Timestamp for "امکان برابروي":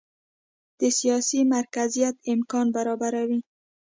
2.33-3.39